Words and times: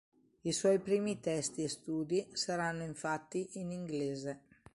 I 0.41 0.51
suoi 0.51 0.79
primi 0.79 1.19
testi 1.19 1.61
e 1.61 1.67
studi 1.69 2.27
saranno 2.33 2.81
infatti 2.81 3.47
in 3.59 3.69
inglese. 3.69 4.41